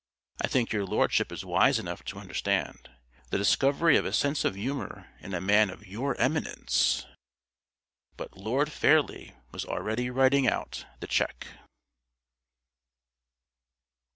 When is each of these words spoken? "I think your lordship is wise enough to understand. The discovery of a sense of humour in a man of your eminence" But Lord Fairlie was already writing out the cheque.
"I 0.43 0.47
think 0.47 0.73
your 0.73 0.83
lordship 0.83 1.31
is 1.31 1.45
wise 1.45 1.77
enough 1.77 2.03
to 2.05 2.17
understand. 2.17 2.89
The 3.29 3.37
discovery 3.37 3.97
of 3.97 4.03
a 4.03 4.11
sense 4.11 4.43
of 4.43 4.55
humour 4.55 5.11
in 5.19 5.35
a 5.35 5.39
man 5.39 5.69
of 5.69 5.85
your 5.85 6.15
eminence" 6.15 7.05
But 8.17 8.35
Lord 8.35 8.71
Fairlie 8.71 9.35
was 9.51 9.63
already 9.63 10.09
writing 10.09 10.47
out 10.47 10.87
the 11.01 11.05
cheque. 11.07 11.45